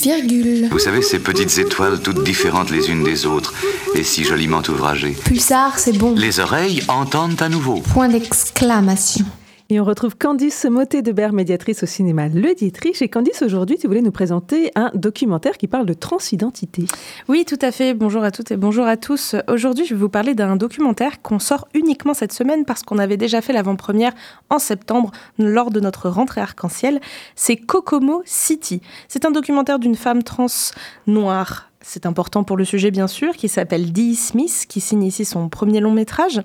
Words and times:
Virgule. 0.00 0.68
Vous 0.70 0.78
savez, 0.78 1.02
ces 1.02 1.18
petites 1.18 1.56
étoiles 1.58 2.00
toutes 2.00 2.24
différentes 2.24 2.70
les 2.70 2.90
unes 2.90 3.04
des 3.04 3.26
autres 3.26 3.54
et 3.94 4.02
si 4.02 4.24
joliment 4.24 4.62
ouvragées. 4.68 5.16
Pulsar, 5.24 5.78
c'est 5.78 5.96
bon. 5.96 6.14
Les 6.16 6.40
oreilles 6.40 6.82
entendent 6.88 7.40
à 7.40 7.48
nouveau. 7.48 7.80
Point 7.92 8.08
d'exclamation. 8.08 9.24
Et 9.70 9.80
on 9.80 9.84
retrouve 9.84 10.14
Candice 10.18 10.66
Motet 10.66 11.00
de 11.00 11.10
Berre, 11.10 11.32
médiatrice 11.32 11.82
au 11.84 11.86
cinéma 11.86 12.28
Le 12.28 12.54
Dietrich. 12.54 13.00
Et 13.00 13.08
Candice, 13.08 13.40
aujourd'hui, 13.40 13.78
tu 13.78 13.86
voulais 13.86 14.02
nous 14.02 14.10
présenter 14.10 14.70
un 14.74 14.90
documentaire 14.92 15.56
qui 15.56 15.68
parle 15.68 15.86
de 15.86 15.94
transidentité. 15.94 16.84
Oui, 17.28 17.46
tout 17.46 17.58
à 17.62 17.72
fait. 17.72 17.94
Bonjour 17.94 18.24
à 18.24 18.30
toutes 18.30 18.50
et 18.50 18.58
bonjour 18.58 18.84
à 18.84 18.98
tous. 18.98 19.36
Aujourd'hui, 19.48 19.86
je 19.86 19.94
vais 19.94 20.00
vous 20.00 20.10
parler 20.10 20.34
d'un 20.34 20.56
documentaire 20.56 21.22
qu'on 21.22 21.38
sort 21.38 21.66
uniquement 21.72 22.12
cette 22.12 22.34
semaine 22.34 22.66
parce 22.66 22.82
qu'on 22.82 22.98
avait 22.98 23.16
déjà 23.16 23.40
fait 23.40 23.54
l'avant-première 23.54 24.12
en 24.50 24.58
septembre 24.58 25.12
lors 25.38 25.70
de 25.70 25.80
notre 25.80 26.10
rentrée 26.10 26.42
arc-en-ciel. 26.42 27.00
C'est 27.34 27.56
Kokomo 27.56 28.20
City. 28.26 28.82
C'est 29.08 29.24
un 29.24 29.30
documentaire 29.30 29.78
d'une 29.78 29.96
femme 29.96 30.22
trans 30.22 30.44
noire 31.06 31.70
c'est 31.86 32.06
important 32.06 32.44
pour 32.44 32.56
le 32.56 32.64
sujet 32.64 32.90
bien 32.90 33.06
sûr, 33.06 33.34
qui 33.34 33.48
s'appelle 33.48 33.92
Dee 33.92 34.16
Smith, 34.16 34.64
qui 34.68 34.80
signe 34.80 35.04
ici 35.04 35.24
son 35.24 35.48
premier 35.48 35.80
long 35.80 35.92
métrage. 35.92 36.40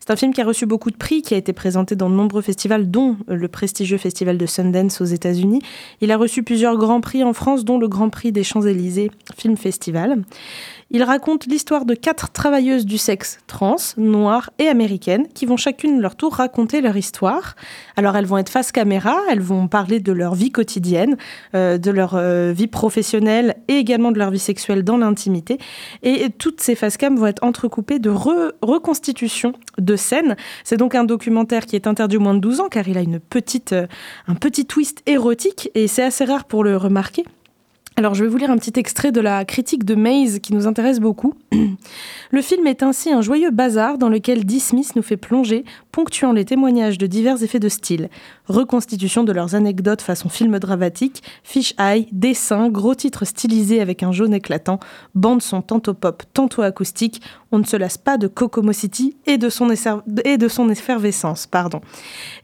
C'est 0.00 0.10
un 0.10 0.16
film 0.16 0.32
qui 0.32 0.40
a 0.40 0.44
reçu 0.44 0.66
beaucoup 0.66 0.90
de 0.90 0.96
prix, 0.96 1.22
qui 1.22 1.34
a 1.34 1.36
été 1.36 1.52
présenté 1.52 1.96
dans 1.96 2.08
de 2.08 2.14
nombreux 2.14 2.42
festivals, 2.42 2.90
dont 2.90 3.16
le 3.26 3.48
prestigieux 3.48 3.98
festival 3.98 4.38
de 4.38 4.46
Sundance 4.46 5.00
aux 5.00 5.04
États-Unis. 5.04 5.60
Il 6.00 6.12
a 6.12 6.16
reçu 6.16 6.42
plusieurs 6.42 6.76
grands 6.76 7.00
prix 7.00 7.24
en 7.24 7.32
France, 7.32 7.64
dont 7.64 7.78
le 7.78 7.88
Grand 7.88 8.08
Prix 8.08 8.32
des 8.32 8.44
Champs-Élysées 8.44 9.10
Film 9.36 9.56
Festival. 9.56 10.22
Il 10.90 11.02
raconte 11.02 11.46
l'histoire 11.46 11.86
de 11.86 11.94
quatre 11.94 12.30
travailleuses 12.30 12.86
du 12.86 12.98
sexe 12.98 13.38
trans, 13.48 13.76
noires 13.96 14.50
et 14.60 14.68
américaines, 14.68 15.26
qui 15.34 15.44
vont 15.44 15.56
chacune 15.56 16.00
leur 16.00 16.14
tour 16.14 16.34
raconter 16.34 16.80
leur 16.80 16.96
histoire. 16.96 17.56
Alors 17.96 18.16
elles 18.16 18.26
vont 18.26 18.38
être 18.38 18.48
face 18.48 18.70
caméra, 18.70 19.16
elles 19.28 19.40
vont 19.40 19.66
parler 19.66 19.98
de 19.98 20.12
leur 20.12 20.36
vie 20.36 20.52
quotidienne, 20.52 21.16
euh, 21.56 21.78
de 21.78 21.90
leur 21.90 22.14
euh, 22.14 22.52
vie 22.54 22.68
professionnelle 22.68 23.56
et 23.66 23.74
également 23.74 24.12
de 24.12 24.18
leur 24.18 24.30
vie 24.30 24.38
sexuelle 24.38 24.83
dans 24.84 24.96
l'intimité. 24.96 25.58
Et 26.02 26.30
toutes 26.30 26.60
ces 26.60 26.74
face 26.74 26.96
cam 26.96 27.16
vont 27.16 27.26
être 27.26 27.42
entrecoupées 27.42 27.98
de 27.98 28.10
reconstitutions 28.10 29.52
de 29.78 29.96
scènes. 29.96 30.36
C'est 30.62 30.76
donc 30.76 30.94
un 30.94 31.04
documentaire 31.04 31.66
qui 31.66 31.76
est 31.76 31.86
interdit 31.86 32.16
au 32.16 32.20
moins 32.20 32.34
de 32.34 32.40
12 32.40 32.60
ans 32.60 32.68
car 32.68 32.86
il 32.86 32.98
a 32.98 33.00
une 33.00 33.20
petite, 33.20 33.72
euh, 33.72 33.86
un 34.28 34.34
petit 34.34 34.66
twist 34.66 35.02
érotique 35.06 35.70
et 35.74 35.88
c'est 35.88 36.02
assez 36.02 36.24
rare 36.24 36.44
pour 36.44 36.64
le 36.64 36.76
remarquer. 36.76 37.24
Alors 37.96 38.14
je 38.14 38.24
vais 38.24 38.28
vous 38.28 38.38
lire 38.38 38.50
un 38.50 38.56
petit 38.56 38.72
extrait 38.74 39.12
de 39.12 39.20
la 39.20 39.44
critique 39.44 39.84
de 39.84 39.94
Maze 39.94 40.40
qui 40.40 40.52
nous 40.52 40.66
intéresse 40.66 40.98
beaucoup. 40.98 41.34
Le 42.32 42.42
film 42.42 42.66
est 42.66 42.82
ainsi 42.82 43.12
un 43.12 43.22
joyeux 43.22 43.52
bazar 43.52 43.98
dans 43.98 44.08
lequel 44.08 44.44
Dee 44.44 44.58
Smith 44.58 44.96
nous 44.96 45.02
fait 45.02 45.16
plonger, 45.16 45.64
ponctuant 45.92 46.32
les 46.32 46.44
témoignages 46.44 46.98
de 46.98 47.06
divers 47.06 47.40
effets 47.44 47.60
de 47.60 47.68
style. 47.68 48.08
Reconstitution 48.48 49.22
de 49.22 49.30
leurs 49.30 49.54
anecdotes 49.54 50.02
façon 50.02 50.28
film 50.28 50.58
dramatique, 50.58 51.22
fish 51.44 51.72
eye, 51.78 52.08
dessins, 52.10 52.68
gros 52.68 52.96
titres 52.96 53.24
stylisés 53.24 53.80
avec 53.80 54.02
un 54.02 54.10
jaune 54.10 54.34
éclatant, 54.34 54.80
bande 55.14 55.40
son 55.40 55.62
tantôt 55.62 55.94
pop, 55.94 56.24
tantôt 56.32 56.62
acoustique, 56.62 57.22
on 57.52 57.58
ne 57.58 57.64
se 57.64 57.76
lasse 57.76 57.98
pas 57.98 58.18
de 58.18 58.26
Kokomo 58.26 58.72
City 58.72 59.16
et 59.26 59.38
de 59.38 59.48
son, 59.48 59.68
et 60.24 60.36
de 60.36 60.48
son 60.48 60.68
effervescence. 60.68 61.46
Pardon. 61.46 61.80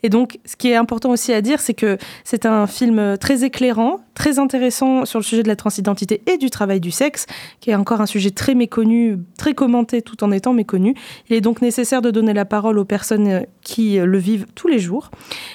Et 0.04 0.10
donc, 0.10 0.38
ce 0.44 0.54
qui 0.54 0.68
est 0.68 0.76
important 0.76 1.10
aussi 1.10 1.32
à 1.32 1.40
dire, 1.40 1.60
c'est 1.60 1.74
que 1.74 1.98
c'est 2.22 2.46
un 2.46 2.68
film 2.68 3.18
très 3.18 3.42
éclairant, 3.42 3.98
très 4.20 4.38
intéressant 4.38 5.06
sur 5.06 5.18
le 5.18 5.24
sujet 5.24 5.42
de 5.42 5.48
la 5.48 5.56
transidentité 5.56 6.20
et 6.26 6.36
du 6.36 6.50
travail 6.50 6.78
du 6.78 6.90
sexe, 6.90 7.24
qui 7.60 7.70
est 7.70 7.74
encore 7.74 8.02
un 8.02 8.06
sujet 8.06 8.30
très 8.30 8.54
méconnu, 8.54 9.16
très 9.38 9.54
commenté 9.54 10.02
tout 10.02 10.22
en 10.22 10.30
étant 10.30 10.52
méconnu. 10.52 10.94
Il 11.30 11.36
est 11.36 11.40
donc 11.40 11.62
nécessaire 11.62 12.02
de 12.02 12.10
donner 12.10 12.34
la 12.34 12.44
parole 12.44 12.78
aux 12.78 12.84
personnes 12.84 13.46
qui 13.62 13.96
le 13.96 14.18
vivent 14.18 14.44
tous 14.54 14.68
les 14.68 14.78
jours. 14.78 15.10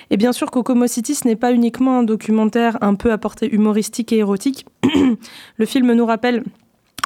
Et 0.10 0.18
bien 0.18 0.34
sûr, 0.34 0.50
Kokomo 0.50 0.88
City, 0.88 1.14
ce 1.14 1.28
n'est 1.28 1.36
pas 1.36 1.54
uniquement 1.54 2.00
un 2.00 2.04
documentaire 2.04 2.80
un 2.82 2.96
peu 2.96 3.12
à 3.12 3.20
portée 3.20 3.54
humoristique 3.54 4.12
et 4.12 4.18
érotique. 4.18 4.66
le 5.58 5.66
film 5.68 5.94
nous 5.94 6.06
rappelle 6.08 6.44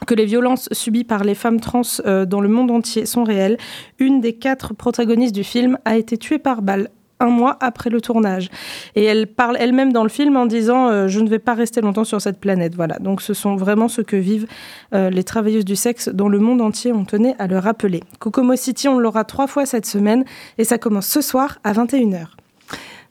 que 0.08 0.14
les 0.14 0.26
violences 0.26 0.70
subies 0.72 1.04
par 1.04 1.26
les 1.26 1.36
femmes 1.36 1.60
trans 1.60 1.82
euh, 2.06 2.26
dans 2.26 2.40
le 2.40 2.48
monde 2.48 2.72
entier 2.72 3.06
sont 3.06 3.26
réelles. 3.26 3.58
Une 4.00 4.22
des 4.22 4.32
quatre 4.32 4.74
protagonistes 4.74 5.36
du 5.36 5.44
film 5.44 5.78
a 5.84 5.98
été 5.98 6.18
tuée 6.18 6.40
par 6.40 6.62
balle 6.62 6.90
un 7.20 7.28
mois 7.30 7.58
après 7.60 7.90
le 7.90 8.02
tournage. 8.02 8.50
Et 8.96 9.04
elle 9.04 9.28
parle 9.28 9.58
elle-même 9.60 9.92
dans 9.94 10.04
le 10.04 10.10
film 10.10 10.38
en 10.38 10.46
disant 10.46 10.88
euh, 10.88 11.08
Je 11.08 11.20
ne 11.20 11.30
vais 11.30 11.40
pas 11.40 11.54
rester 11.54 11.82
longtemps 11.82 12.04
sur 12.04 12.22
cette 12.22 12.40
planète. 12.40 12.76
Voilà. 12.76 12.98
Donc 13.00 13.22
ce 13.22 13.34
sont 13.34 13.56
vraiment 13.56 13.88
ce 13.88 14.02
que 14.02 14.16
vivent 14.16 14.48
euh, 14.94 15.10
les 15.10 15.24
travailleuses 15.24 15.66
du 15.66 15.76
sexe 15.76 16.10
dans 16.10 16.30
le 16.30 16.40
monde 16.40 16.62
entier. 16.62 16.92
On 16.92 17.06
tenait 17.06 17.36
à 17.40 17.48
le 17.48 17.58
rappeler. 17.58 18.02
Kokomo 18.20 18.56
City, 18.56 18.88
on 18.88 19.00
l'aura 19.00 19.24
trois 19.24 19.48
fois 19.48 19.66
cette 19.66 19.86
semaine 19.86 20.24
et 20.58 20.64
ça 20.64 20.78
commence 20.78 21.08
ce 21.08 21.22
soir 21.22 21.60
à 21.64 21.74
21h. 21.74 22.28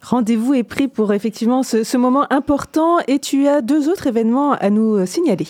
Rendez-vous 0.00 0.54
est 0.54 0.62
pris 0.62 0.88
pour 0.88 1.12
effectivement 1.12 1.62
ce, 1.62 1.82
ce 1.82 1.96
moment 1.96 2.32
important 2.32 2.98
et 3.08 3.18
tu 3.18 3.48
as 3.48 3.62
deux 3.62 3.88
autres 3.88 4.06
événements 4.06 4.52
à 4.52 4.70
nous 4.70 5.04
signaler. 5.06 5.46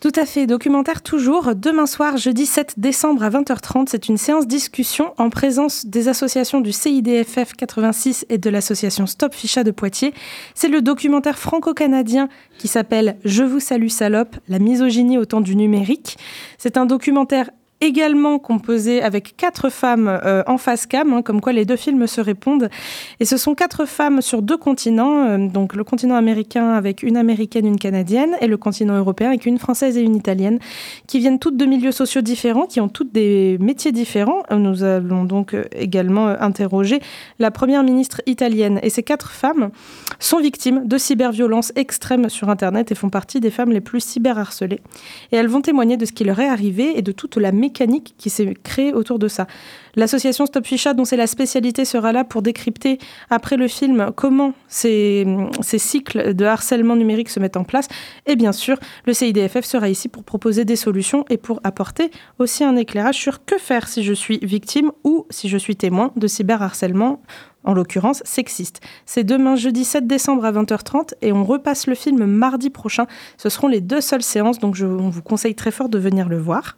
Tout 0.00 0.12
à 0.14 0.26
fait, 0.26 0.46
documentaire 0.46 1.00
toujours. 1.00 1.54
Demain 1.54 1.86
soir, 1.86 2.18
jeudi 2.18 2.44
7 2.44 2.74
décembre 2.76 3.22
à 3.22 3.30
20h30, 3.30 3.86
c'est 3.88 4.08
une 4.08 4.18
séance 4.18 4.46
discussion 4.46 5.14
en 5.16 5.30
présence 5.30 5.86
des 5.86 6.08
associations 6.08 6.60
du 6.60 6.70
CIDFF 6.70 7.54
86 7.54 8.26
et 8.28 8.36
de 8.36 8.50
l'association 8.50 9.06
Stop 9.06 9.34
Ficha 9.34 9.64
de 9.64 9.70
Poitiers. 9.70 10.12
C'est 10.54 10.68
le 10.68 10.82
documentaire 10.82 11.38
franco-canadien 11.38 12.28
qui 12.58 12.68
s'appelle 12.68 13.16
Je 13.24 13.42
vous 13.42 13.58
salue 13.58 13.88
salope, 13.88 14.36
la 14.48 14.58
misogynie 14.58 15.16
au 15.16 15.24
temps 15.24 15.40
du 15.40 15.56
numérique. 15.56 16.18
C'est 16.58 16.76
un 16.76 16.84
documentaire 16.84 17.48
également 17.80 18.38
composé 18.38 19.02
avec 19.02 19.36
quatre 19.36 19.68
femmes 19.68 20.08
euh, 20.08 20.42
en 20.46 20.56
face 20.56 20.86
cam, 20.86 21.12
hein, 21.12 21.22
comme 21.22 21.40
quoi 21.40 21.52
les 21.52 21.64
deux 21.64 21.76
films 21.76 22.06
se 22.06 22.20
répondent. 22.20 22.70
Et 23.20 23.26
ce 23.26 23.36
sont 23.36 23.54
quatre 23.54 23.84
femmes 23.84 24.22
sur 24.22 24.40
deux 24.40 24.56
continents, 24.56 25.26
euh, 25.26 25.48
donc 25.48 25.74
le 25.74 25.84
continent 25.84 26.14
américain 26.14 26.70
avec 26.70 27.02
une 27.02 27.16
américaine, 27.16 27.66
une 27.66 27.78
canadienne, 27.78 28.34
et 28.40 28.46
le 28.46 28.56
continent 28.56 28.96
européen 28.96 29.28
avec 29.28 29.44
une 29.44 29.58
française 29.58 29.98
et 29.98 30.00
une 30.00 30.16
italienne, 30.16 30.58
qui 31.06 31.18
viennent 31.18 31.38
toutes 31.38 31.58
de 31.58 31.66
milieux 31.66 31.92
sociaux 31.92 32.22
différents, 32.22 32.66
qui 32.66 32.80
ont 32.80 32.88
toutes 32.88 33.12
des 33.12 33.58
métiers 33.60 33.92
différents. 33.92 34.42
Nous 34.50 34.82
allons 34.82 35.24
donc 35.24 35.52
euh, 35.52 35.64
également 35.72 36.28
interroger 36.28 37.00
la 37.38 37.50
première 37.50 37.82
ministre 37.82 38.22
italienne. 38.24 38.80
Et 38.82 38.90
ces 38.90 39.02
quatre 39.02 39.30
femmes 39.30 39.70
sont 40.18 40.40
victimes 40.40 40.88
de 40.88 40.96
cyberviolence 40.96 41.72
extrême 41.76 42.30
sur 42.30 42.48
Internet 42.48 42.90
et 42.90 42.94
font 42.94 43.10
partie 43.10 43.40
des 43.40 43.50
femmes 43.50 43.72
les 43.72 43.82
plus 43.82 44.00
cyberharcelées. 44.00 44.80
Et 45.30 45.36
elles 45.36 45.48
vont 45.48 45.60
témoigner 45.60 45.98
de 45.98 46.06
ce 46.06 46.12
qui 46.12 46.24
leur 46.24 46.40
est 46.40 46.48
arrivé 46.48 46.98
et 46.98 47.02
de 47.02 47.12
toute 47.12 47.36
la 47.36 47.52
mécanique 47.66 48.14
qui 48.16 48.30
s'est 48.30 48.54
créée 48.62 48.92
autour 48.92 49.18
de 49.18 49.28
ça. 49.28 49.46
L'association 49.96 50.46
Stop 50.46 50.66
Ficha, 50.66 50.94
dont 50.94 51.04
c'est 51.04 51.16
la 51.16 51.26
spécialité, 51.26 51.84
sera 51.84 52.12
là 52.12 52.22
pour 52.22 52.42
décrypter 52.42 52.98
après 53.30 53.56
le 53.56 53.66
film 53.66 54.10
comment 54.14 54.52
ces, 54.68 55.26
cycles 55.62 56.34
de 56.34 56.44
harcèlement 56.44 56.96
numérique 56.96 57.30
se 57.30 57.40
mettent 57.40 57.56
en 57.56 57.64
place. 57.64 57.88
Et 58.26 58.36
bien 58.36 58.52
sûr, 58.52 58.76
le 59.06 59.12
CIDFF 59.14 59.64
sera 59.64 59.88
ici 59.88 60.08
pour 60.08 60.22
proposer 60.22 60.64
des 60.64 60.76
solutions 60.76 61.24
et 61.30 61.38
pour 61.38 61.60
apporter 61.64 62.10
aussi 62.38 62.62
un 62.62 62.76
éclairage 62.76 63.16
sur 63.16 63.44
que 63.44 63.58
faire 63.58 63.88
si 63.88 64.04
je 64.04 64.12
suis 64.12 64.38
victime 64.42 64.92
ou 65.02 65.26
si 65.30 65.48
je 65.48 65.58
suis 65.58 65.76
témoin 65.76 66.12
de 66.16 66.26
cyberharcèlement 66.26 67.20
en 67.64 67.74
l'occurrence 67.74 68.22
sexiste. 68.24 68.80
C'est 69.06 69.24
demain 69.24 69.56
jeudi 69.56 69.84
7 69.84 70.06
décembre 70.06 70.44
à 70.44 70.52
20h30 70.52 71.14
et 71.20 71.32
on 71.32 71.44
repasse 71.44 71.86
le 71.86 71.94
film 71.94 72.24
mardi 72.26 72.70
prochain. 72.70 73.06
Ce 73.38 73.48
seront 73.48 73.68
les 73.68 73.80
deux 73.80 74.00
seules 74.00 74.22
séances, 74.22 74.58
donc 74.58 74.74
je, 74.74 74.86
on 74.86 75.08
vous 75.08 75.22
conseille 75.22 75.54
très 75.54 75.72
fort 75.72 75.88
de 75.88 75.98
venir 75.98 76.28
le 76.28 76.38
voir. 76.38 76.76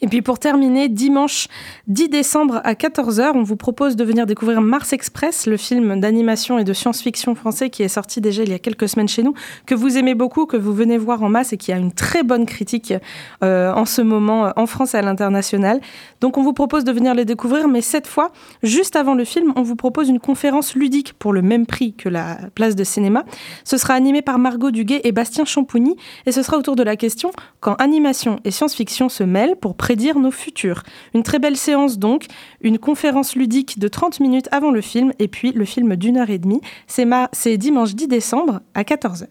Et 0.00 0.08
puis 0.08 0.22
pour 0.22 0.38
terminer, 0.38 0.88
dimanche 0.88 1.48
10 1.88 2.08
décembre 2.08 2.60
à 2.64 2.74
14h, 2.74 3.32
on 3.34 3.42
vous 3.42 3.56
propose 3.56 3.96
de 3.96 4.04
venir 4.04 4.26
découvrir 4.26 4.60
Mars 4.60 4.92
Express, 4.92 5.46
le 5.46 5.56
film 5.56 6.00
d'animation 6.00 6.58
et 6.58 6.64
de 6.64 6.72
science-fiction 6.72 7.34
français 7.34 7.70
qui 7.70 7.82
est 7.82 7.88
sorti 7.88 8.20
déjà 8.20 8.42
il 8.42 8.50
y 8.50 8.54
a 8.54 8.58
quelques 8.58 8.88
semaines 8.88 9.08
chez 9.08 9.22
nous, 9.22 9.34
que 9.66 9.74
vous 9.74 9.98
aimez 9.98 10.14
beaucoup, 10.14 10.46
que 10.46 10.56
vous 10.56 10.72
venez 10.72 10.98
voir 10.98 11.22
en 11.22 11.28
masse 11.28 11.52
et 11.52 11.56
qui 11.56 11.72
a 11.72 11.76
une 11.76 11.92
très 11.92 12.22
bonne 12.22 12.46
critique 12.46 12.94
euh, 13.42 13.72
en 13.72 13.84
ce 13.84 14.02
moment 14.02 14.46
euh, 14.46 14.50
en 14.56 14.66
France 14.66 14.94
et 14.94 14.98
à 14.98 15.02
l'international. 15.02 15.80
Donc 16.20 16.38
on 16.38 16.42
vous 16.42 16.52
propose 16.52 16.84
de 16.84 16.92
venir 16.92 17.14
les 17.14 17.24
découvrir, 17.24 17.68
mais 17.68 17.80
cette 17.80 18.06
fois, 18.06 18.32
juste 18.62 18.96
avant 18.96 19.14
le 19.14 19.24
film, 19.24 19.52
on 19.56 19.62
vous 19.62 19.76
propose 19.76 20.08
une 20.08 20.20
conférence 20.20 20.74
ludique 20.74 21.14
pour 21.14 21.32
le 21.32 21.42
même 21.42 21.66
prix 21.66 21.94
que 21.94 22.08
la 22.08 22.38
place 22.54 22.76
de 22.76 22.84
cinéma. 22.84 23.24
Ce 23.64 23.76
sera 23.76 23.94
animé 23.94 24.22
par 24.22 24.38
Margot 24.38 24.70
Duguet 24.70 25.00
et 25.04 25.12
Bastien 25.12 25.44
Champougny 25.44 25.96
et 26.26 26.32
ce 26.32 26.42
sera 26.42 26.56
autour 26.56 26.76
de 26.76 26.82
la 26.82 26.96
question 26.96 27.30
quand 27.60 27.74
animation 27.74 28.40
et 28.44 28.50
science-fiction 28.50 29.08
se 29.08 29.24
mêlent 29.24 29.55
pour 29.56 29.74
prédire 29.74 30.18
nos 30.18 30.30
futurs. 30.30 30.82
Une 31.14 31.22
très 31.22 31.38
belle 31.38 31.56
séance 31.56 31.98
donc, 31.98 32.26
une 32.60 32.78
conférence 32.78 33.34
ludique 33.34 33.78
de 33.78 33.88
30 33.88 34.20
minutes 34.20 34.48
avant 34.52 34.70
le 34.70 34.80
film 34.80 35.12
et 35.18 35.28
puis 35.28 35.52
le 35.52 35.64
film 35.64 35.96
d'une 35.96 36.16
heure 36.16 36.30
et 36.30 36.38
demie. 36.38 36.60
C'est 36.86 37.56
dimanche 37.56 37.94
10 37.94 38.08
décembre 38.08 38.60
à 38.74 38.82
14h. 38.82 39.26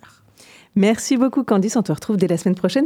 Merci 0.78 1.16
beaucoup 1.16 1.46
Candice, 1.46 1.78
on 1.78 1.84
te 1.84 1.94
retrouve 1.94 2.18
dès 2.18 2.28
la 2.28 2.36
semaine 2.36 2.56
prochaine 2.56 2.84